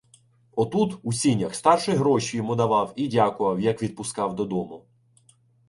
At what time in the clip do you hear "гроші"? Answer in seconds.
1.95-2.37